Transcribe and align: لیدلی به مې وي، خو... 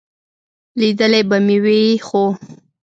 لیدلی 0.79 1.23
به 1.29 1.37
مې 1.45 1.57
وي، 1.63 1.81
خو... 2.07 2.23